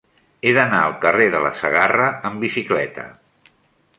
He 0.45 0.53
d'anar 0.57 0.79
al 0.85 0.93
carrer 1.03 1.27
de 1.35 1.41
la 1.43 1.51
Segarra 1.59 2.09
amb 2.29 2.45
bicicleta. 2.45 3.05